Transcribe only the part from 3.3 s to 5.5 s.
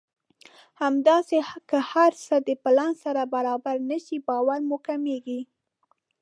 برابر نه شي باور مو کمېږي.